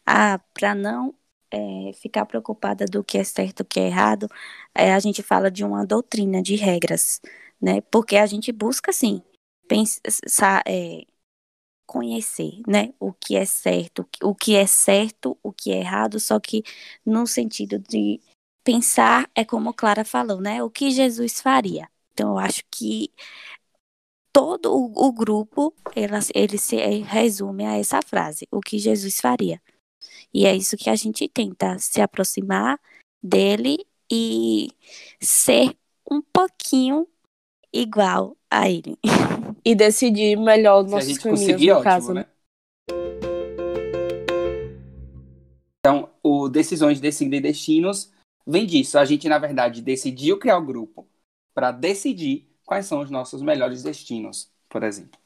ah, 0.06 0.40
para 0.54 0.74
não 0.74 1.14
é, 1.50 1.92
ficar 1.94 2.24
preocupada 2.26 2.86
do 2.86 3.04
que 3.04 3.18
é 3.18 3.24
certo 3.24 3.60
o 3.60 3.64
que 3.64 3.80
é 3.80 3.86
errado, 3.88 4.28
é, 4.74 4.94
a 4.94 4.98
gente 5.00 5.22
fala 5.22 5.50
de 5.50 5.64
uma 5.64 5.84
doutrina 5.86 6.42
de 6.42 6.56
regras, 6.56 7.20
né, 7.60 7.80
porque 7.90 8.16
a 8.16 8.26
gente 8.26 8.52
busca, 8.52 8.90
assim, 8.90 9.22
pensar, 9.68 10.62
é, 10.66 11.04
conhecer, 11.86 12.62
né, 12.66 12.94
o 13.00 13.12
que 13.12 13.36
é 13.36 13.44
certo, 13.44 14.08
o 14.22 14.34
que 14.34 14.56
é 14.56 14.66
certo, 14.66 15.38
o 15.42 15.52
que 15.52 15.72
é 15.72 15.78
errado, 15.80 16.20
só 16.20 16.40
que 16.40 16.62
no 17.04 17.26
sentido 17.26 17.78
de 17.78 18.20
pensar 18.64 19.30
é 19.34 19.44
como 19.44 19.74
Clara 19.74 20.04
falou, 20.04 20.40
né, 20.40 20.62
o 20.62 20.70
que 20.70 20.90
Jesus 20.90 21.40
faria. 21.40 21.88
Então 22.18 22.30
eu 22.30 22.38
acho 22.38 22.64
que 22.68 23.12
todo 24.32 24.74
o, 24.74 25.06
o 25.06 25.12
grupo 25.12 25.72
ele, 25.94 26.12
ele 26.34 26.58
se 26.58 26.76
resume 27.02 27.64
a 27.64 27.78
essa 27.78 28.02
frase, 28.02 28.44
o 28.50 28.60
que 28.60 28.76
Jesus 28.76 29.20
faria. 29.20 29.62
E 30.34 30.44
é 30.44 30.54
isso 30.54 30.76
que 30.76 30.90
a 30.90 30.96
gente 30.96 31.28
tenta 31.28 31.78
se 31.78 32.00
aproximar 32.00 32.80
dele 33.22 33.86
e 34.10 34.68
ser 35.20 35.76
um 36.10 36.20
pouquinho 36.20 37.06
igual 37.72 38.36
a 38.50 38.68
ele. 38.68 38.98
e 39.64 39.76
decidir 39.76 40.36
melhor 40.36 40.84
os 40.84 40.90
nossos 40.90 41.18
caminhos, 41.18 41.46
no 41.46 41.70
ótimo, 41.70 41.82
caso. 41.84 42.14
Né? 42.14 42.26
Então, 45.78 46.10
o 46.20 46.48
Decisões, 46.48 47.00
Decidir 47.00 47.40
Destinos 47.40 48.10
vem 48.44 48.66
disso. 48.66 48.98
A 48.98 49.04
gente, 49.04 49.28
na 49.28 49.38
verdade, 49.38 49.80
decidiu 49.80 50.36
criar 50.36 50.58
o 50.58 50.66
grupo 50.66 51.07
para 51.58 51.72
decidir 51.72 52.46
quais 52.64 52.86
são 52.86 53.00
os 53.00 53.10
nossos 53.10 53.42
melhores 53.42 53.82
destinos, 53.82 54.48
por 54.68 54.84
exemplo. 54.84 55.18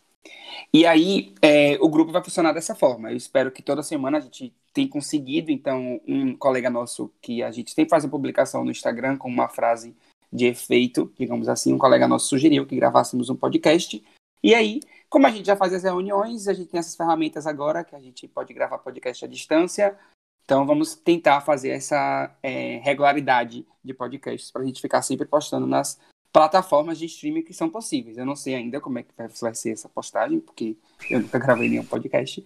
E 0.72 0.86
aí, 0.86 1.34
é, 1.42 1.76
o 1.78 1.90
grupo 1.90 2.10
vai 2.10 2.24
funcionar 2.24 2.54
dessa 2.54 2.74
forma. 2.74 3.10
Eu 3.10 3.16
espero 3.18 3.52
que 3.52 3.60
toda 3.60 3.82
semana 3.82 4.16
a 4.16 4.20
gente 4.22 4.50
tenha 4.72 4.88
conseguido. 4.88 5.50
Então, 5.50 6.00
um 6.08 6.34
colega 6.34 6.70
nosso 6.70 7.12
que 7.20 7.42
a 7.42 7.50
gente 7.50 7.72
sempre 7.72 7.90
faz 7.90 8.06
a 8.06 8.08
publicação 8.08 8.64
no 8.64 8.70
Instagram 8.70 9.18
com 9.18 9.28
uma 9.28 9.46
frase 9.46 9.94
de 10.32 10.46
efeito, 10.46 11.12
digamos 11.18 11.50
assim, 11.50 11.74
um 11.74 11.78
colega 11.78 12.08
nosso 12.08 12.28
sugeriu 12.28 12.64
que 12.64 12.76
gravássemos 12.76 13.28
um 13.28 13.36
podcast. 13.36 14.02
E 14.42 14.54
aí, 14.54 14.80
como 15.10 15.26
a 15.26 15.30
gente 15.30 15.44
já 15.44 15.54
faz 15.54 15.74
as 15.74 15.82
reuniões, 15.82 16.48
a 16.48 16.54
gente 16.54 16.70
tem 16.70 16.80
essas 16.80 16.96
ferramentas 16.96 17.46
agora 17.46 17.84
que 17.84 17.94
a 17.94 18.00
gente 18.00 18.26
pode 18.26 18.54
gravar 18.54 18.78
podcast 18.78 19.22
à 19.22 19.28
distância. 19.28 19.98
Então, 20.46 20.64
vamos 20.64 20.94
tentar 20.94 21.42
fazer 21.42 21.68
essa 21.68 22.34
é, 22.42 22.78
regularidade 22.78 23.66
de 23.84 23.92
podcasts 23.92 24.50
para 24.50 24.62
a 24.62 24.64
gente 24.64 24.80
ficar 24.80 25.02
sempre 25.02 25.26
postando 25.26 25.66
nas 25.66 26.00
plataformas 26.32 26.98
de 26.98 27.04
streaming 27.06 27.42
que 27.42 27.52
são 27.52 27.68
possíveis. 27.68 28.16
Eu 28.16 28.24
não 28.24 28.34
sei 28.34 28.54
ainda 28.54 28.80
como 28.80 28.98
é 28.98 29.02
que 29.02 29.12
vai 29.40 29.54
ser 29.54 29.72
essa 29.72 29.88
postagem, 29.88 30.40
porque 30.40 30.76
eu 31.10 31.20
nunca 31.20 31.38
gravei 31.38 31.68
nenhum 31.68 31.84
podcast. 31.84 32.44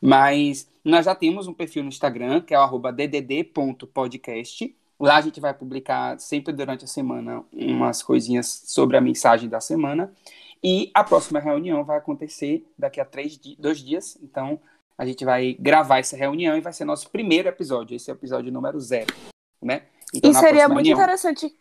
Mas 0.00 0.68
nós 0.84 1.04
já 1.04 1.14
temos 1.14 1.46
um 1.46 1.54
perfil 1.54 1.84
no 1.84 1.88
Instagram, 1.88 2.40
que 2.40 2.52
é 2.52 2.58
o 2.58 2.78
ddd.podcast. 2.92 4.74
Lá 4.98 5.16
a 5.16 5.20
gente 5.20 5.38
vai 5.38 5.54
publicar 5.54 6.18
sempre 6.18 6.52
durante 6.52 6.84
a 6.84 6.88
semana 6.88 7.44
umas 7.52 8.02
coisinhas 8.02 8.64
sobre 8.66 8.96
a 8.96 9.00
mensagem 9.00 9.48
da 9.48 9.60
semana. 9.60 10.12
E 10.62 10.90
a 10.92 11.04
próxima 11.04 11.38
reunião 11.38 11.84
vai 11.84 11.98
acontecer 11.98 12.66
daqui 12.76 13.00
a 13.00 13.04
três, 13.04 13.38
dois 13.56 13.78
dias. 13.78 14.18
Então 14.20 14.58
a 14.96 15.06
gente 15.06 15.24
vai 15.24 15.54
gravar 15.60 15.98
essa 15.98 16.16
reunião 16.16 16.56
e 16.56 16.60
vai 16.60 16.72
ser 16.72 16.84
nosso 16.84 17.08
primeiro 17.10 17.48
episódio. 17.48 17.94
Esse 17.94 18.10
é 18.10 18.14
o 18.14 18.16
episódio 18.16 18.50
número 18.50 18.80
zero. 18.80 19.14
Né? 19.62 19.82
Então, 20.12 20.30
e 20.30 20.34
seria 20.34 20.68
muito 20.68 20.86
reunião- 20.86 20.98
interessante 20.98 21.54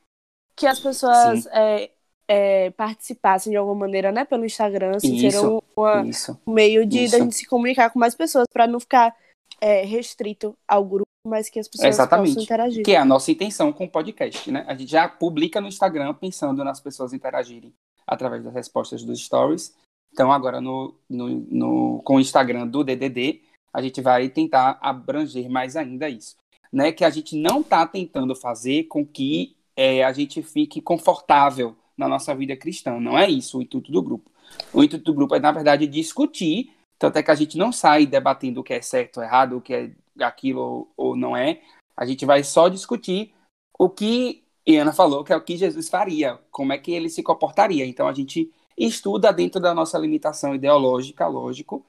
que 0.58 0.66
as 0.68 0.80
pessoas 0.80 1.46
é, 1.54 1.90
é, 2.28 2.70
participassem 2.72 3.52
de 3.52 3.58
alguma 3.58 3.76
maneira, 3.82 4.12
né, 4.12 4.26
pelo 4.26 4.44
Instagram, 4.46 4.96
assim, 4.98 5.16
Isso, 5.16 5.58
um, 5.78 5.82
uma- 5.82 6.06
Isso. 6.06 6.38
um 6.46 6.52
meio 6.52 6.86
de 6.86 7.04
isso. 7.06 7.18
da 7.18 7.24
gente 7.24 7.36
se 7.36 7.46
comunicar 7.48 7.90
com 7.92 8.00
mais 8.00 8.16
pessoas, 8.16 8.46
para 8.52 8.68
não 8.68 8.80
ficar 8.80 9.16
é, 9.62 9.84
restrito 9.86 10.56
ao 10.68 10.84
grupo, 10.84 11.08
mas 11.26 11.50
que 11.50 11.60
as 11.60 11.68
pessoas 11.68 11.90
Exatamente. 11.96 12.30
possam 12.30 12.44
interagir. 12.44 12.84
Que 12.84 12.92
é 12.94 12.98
a 12.98 13.06
nossa 13.06 13.32
intenção 13.32 13.72
com 13.74 13.86
o 13.86 13.90
podcast, 13.90 14.52
né? 14.52 14.64
A 14.68 14.76
gente 14.76 14.92
já 14.92 15.08
publica 15.08 15.60
no 15.62 15.68
Instagram 15.68 16.14
pensando 16.14 16.64
nas 16.64 16.80
pessoas 16.80 17.12
interagirem 17.14 17.74
através 18.06 18.44
das 18.44 18.54
respostas 18.54 19.04
dos 19.04 19.20
stories. 19.24 19.74
Então, 20.14 20.32
agora 20.32 20.62
no, 20.62 20.96
no, 21.10 21.28
no- 21.30 22.02
com 22.04 22.16
o 22.18 22.20
Instagram 22.20 22.68
do 22.68 22.84
DDD, 22.84 23.42
a 23.74 23.82
gente 23.82 24.00
vai 24.02 24.30
tentar 24.30 24.78
abranger 24.82 25.50
mais 25.50 25.76
ainda 25.76 26.08
isso. 26.10 26.36
Né? 26.72 26.92
Que 26.92 27.04
a 27.04 27.10
gente 27.10 27.36
não 27.36 27.62
está 27.62 27.86
tentando 27.88 28.36
fazer 28.36 28.84
com 28.84 29.06
que 29.06 29.56
é, 29.78 30.04
a 30.04 30.12
gente 30.12 30.42
fique 30.42 30.82
confortável 30.82 31.78
na 31.96 32.08
nossa 32.08 32.34
vida 32.36 32.58
cristã. 32.58 33.00
Não 33.00 33.18
é 33.18 33.30
isso 33.30 33.60
o 33.60 33.62
intuito 33.62 33.92
do 33.92 34.02
grupo. 34.02 34.32
O 34.74 34.84
intuito 34.84 35.06
do 35.06 35.14
grupo 35.14 35.36
é, 35.36 35.40
na 35.40 35.52
verdade, 35.52 35.86
discutir. 35.86 36.74
Tanto 36.98 37.18
é 37.18 37.24
que 37.24 37.30
a 37.30 37.36
gente 37.36 37.60
não 37.60 37.72
sai 37.72 38.08
debatendo 38.08 38.62
o 38.62 38.64
que 38.64 38.74
é 38.74 38.82
certo 38.82 39.18
ou 39.18 39.24
errado, 39.24 39.58
o 39.58 39.62
que 39.62 39.74
é 39.74 39.92
aquilo 40.20 40.88
ou, 40.98 41.16
não 41.16 41.38
é. 41.38 41.62
A 41.96 42.06
gente 42.08 42.26
vai 42.26 42.44
só 42.44 42.68
discutir 42.68 43.34
o 43.78 43.88
que 43.88 44.44
Iana 44.68 44.92
falou, 44.92 45.24
que 45.24 45.32
é 45.32 45.36
o 45.36 45.44
que 45.44 45.56
Jesus 45.56 45.88
faria, 45.88 46.40
como 46.50 46.74
é 46.74 46.78
que 46.80 46.92
ele 46.92 47.10
se 47.10 47.22
comportaria. 47.22 47.86
Então 47.86 48.08
a 48.08 48.14
gente 48.14 48.52
estuda 48.76 49.32
dentro 49.32 49.62
da 49.62 49.76
nossa 49.76 49.98
limitação 49.98 50.56
ideológica, 50.56 51.28
lógico, 51.28 51.86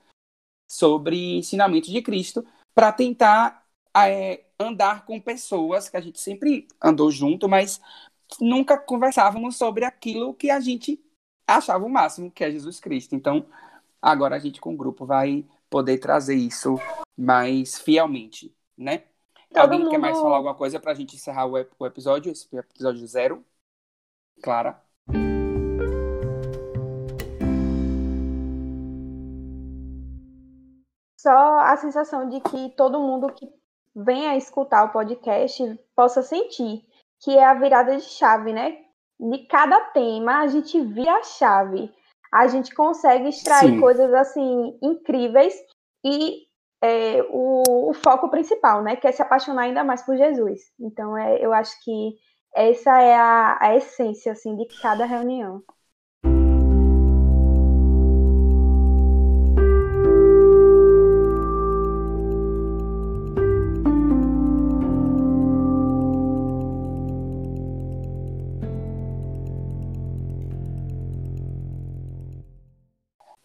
sobre 0.71 1.38
ensinamentos 1.38 1.90
de 1.90 2.02
Cristo, 2.02 2.47
para 2.75 2.92
tentar 2.92 3.66
é, 3.97 4.45
andar 4.61 5.05
com 5.07 5.21
pessoas 5.21 5.88
que 5.88 5.97
a 5.97 6.00
gente 6.00 6.21
sempre 6.21 6.67
andou 6.83 7.11
junto, 7.11 7.49
mas 7.49 7.81
nunca 8.41 8.77
conversávamos 8.77 9.57
sobre 9.57 9.85
aquilo 9.85 10.35
que 10.35 10.50
a 10.50 10.59
gente 10.59 11.00
achava 11.47 11.85
o 11.85 11.88
máximo, 11.88 12.31
que 12.31 12.43
é 12.43 12.50
Jesus 12.50 12.81
Cristo. 12.81 13.15
Então, 13.15 13.47
agora 14.03 14.35
a 14.37 14.38
gente 14.38 14.61
com 14.61 14.75
o 14.75 14.77
grupo 14.77 15.07
vai 15.07 15.47
poder 15.71 15.99
trazer 15.99 16.35
isso 16.35 16.75
mais 17.17 17.79
fielmente, 17.79 18.53
né? 18.77 19.05
Todo 19.50 19.61
Alguém 19.61 19.81
quer 19.88 19.93
mundo- 19.93 20.00
mais 20.00 20.19
falar 20.19 20.37
alguma 20.37 20.55
coisa 20.55 20.81
pra 20.81 20.93
gente 20.93 21.15
encerrar 21.15 21.47
o, 21.47 21.53
o 21.79 21.87
episódio, 21.87 22.33
esse 22.33 22.49
episódio 22.55 23.07
zero? 23.07 23.45
Clara? 24.43 24.83
Só 31.21 31.31
a 31.61 31.77
sensação 31.77 32.29
de 32.29 32.41
que 32.41 32.71
todo 32.77 33.00
mundo 33.00 33.33
que 33.33 33.49
venha 34.05 34.37
escutar 34.37 34.85
o 34.85 34.93
podcast 34.93 35.78
possa 35.95 36.23
sentir 36.23 36.87
que 37.21 37.37
é 37.37 37.45
a 37.45 37.55
virada 37.55 37.97
de 37.97 38.02
chave, 38.02 38.52
né? 38.52 38.78
De 39.19 39.38
cada 39.47 39.81
tema, 39.87 40.40
a 40.40 40.47
gente 40.47 40.81
vira 40.81 41.17
a 41.17 41.23
chave. 41.25 41.93
A 42.33 42.47
gente 42.47 42.75
consegue 42.75 43.28
extrair 43.28 43.71
Sim. 43.71 43.81
coisas 43.81 44.12
assim 44.14 44.78
incríveis 44.81 45.55
e 46.05 46.43
é, 46.81 47.23
o, 47.31 47.90
o 47.90 47.95
foco 47.95 48.31
principal, 48.31 48.83
né? 48.83 48.95
Que 48.95 49.09
é 49.09 49.12
se 49.12 49.23
apaixonar 49.23 49.62
ainda 49.62 49.83
mais 49.83 50.02
por 50.02 50.17
Jesus. 50.17 50.61
Então, 50.78 51.17
é, 51.17 51.45
eu 51.45 51.52
acho 51.52 51.83
que 51.83 52.17
essa 52.55 53.02
é 53.02 53.17
a, 53.17 53.59
a 53.61 53.76
essência 53.76 54.33
assim 54.33 54.55
de 54.57 54.67
cada 54.81 55.05
reunião. 55.05 55.62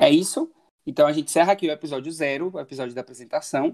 É 0.03 0.09
isso. 0.09 0.51
Então 0.85 1.07
a 1.07 1.13
gente 1.13 1.29
encerra 1.29 1.53
aqui 1.53 1.65
o 1.65 1.71
episódio 1.71 2.11
zero, 2.11 2.51
o 2.53 2.59
episódio 2.59 2.93
da 2.93 2.99
apresentação. 2.99 3.73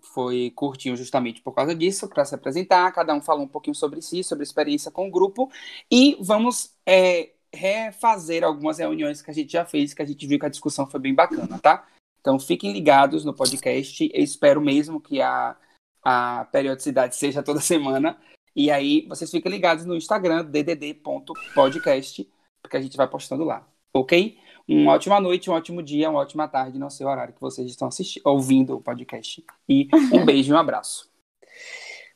Foi 0.00 0.50
curtinho 0.56 0.96
justamente 0.96 1.42
por 1.42 1.52
causa 1.52 1.74
disso, 1.74 2.08
para 2.08 2.24
se 2.24 2.34
apresentar. 2.34 2.90
Cada 2.92 3.12
um 3.12 3.20
falou 3.20 3.44
um 3.44 3.48
pouquinho 3.48 3.74
sobre 3.74 4.00
si, 4.00 4.24
sobre 4.24 4.42
a 4.42 4.46
experiência 4.46 4.90
com 4.90 5.06
o 5.06 5.10
grupo. 5.10 5.52
E 5.90 6.16
vamos 6.20 6.74
é, 6.86 7.32
refazer 7.52 8.44
algumas 8.44 8.78
reuniões 8.78 9.20
que 9.20 9.30
a 9.30 9.34
gente 9.34 9.52
já 9.52 9.66
fez, 9.66 9.92
que 9.92 10.00
a 10.00 10.06
gente 10.06 10.26
viu 10.26 10.38
que 10.38 10.46
a 10.46 10.50
discussão 10.50 10.88
foi 10.88 11.00
bem 11.00 11.14
bacana, 11.14 11.58
tá? 11.58 11.86
Então 12.18 12.40
fiquem 12.40 12.72
ligados 12.72 13.22
no 13.22 13.34
podcast. 13.34 14.10
Eu 14.14 14.24
espero 14.24 14.62
mesmo 14.62 14.98
que 14.98 15.20
a, 15.20 15.54
a 16.02 16.46
periodicidade 16.50 17.14
seja 17.14 17.42
toda 17.42 17.60
semana. 17.60 18.18
E 18.56 18.70
aí 18.70 19.06
vocês 19.06 19.30
fiquem 19.30 19.52
ligados 19.52 19.84
no 19.84 19.94
Instagram, 19.94 20.46
ddd.podcast, 20.46 22.26
porque 22.62 22.78
a 22.78 22.80
gente 22.80 22.96
vai 22.96 23.06
postando 23.06 23.44
lá, 23.44 23.68
ok? 23.92 24.47
Uma 24.68 24.92
ótima 24.92 25.20
noite, 25.20 25.50
um 25.50 25.54
ótimo 25.54 25.82
dia, 25.82 26.10
uma 26.10 26.20
ótima 26.20 26.46
tarde, 26.46 26.78
não 26.78 26.90
sei 26.90 27.06
o 27.06 27.08
horário 27.08 27.32
que 27.32 27.40
vocês 27.40 27.68
estão 27.68 27.88
assistindo, 27.88 28.22
ouvindo 28.26 28.76
o 28.76 28.80
podcast. 28.80 29.42
E 29.68 29.88
um 30.12 30.24
beijo 30.26 30.52
e 30.52 30.54
um 30.54 30.58
abraço. 30.58 31.08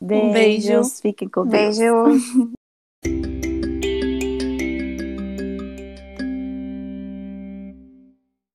Um 0.01 0.33
beijo. 0.33 0.85
Fiquem 1.01 1.29
com 1.29 1.47
Deus. 1.47 1.79
Beijo. 1.79 2.53